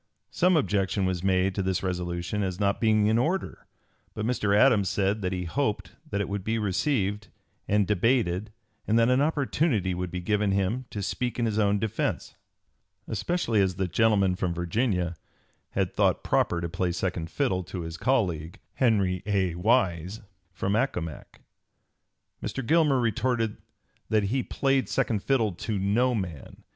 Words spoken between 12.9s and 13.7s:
"especially